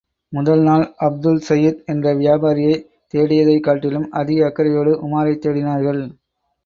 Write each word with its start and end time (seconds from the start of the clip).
முதல்நாள் 0.33 0.85
அப்துல்சையித் 0.99 1.83
என்ற 1.85 2.13
வியாபாரியைத் 2.15 2.83
தேடியதைக் 3.13 3.63
காட்டிலும் 3.63 4.09
அதிக 4.13 4.45
அக்கறையோடு 4.45 4.93
உமாரைத் 5.01 5.43
தேடினார்கள். 5.45 6.01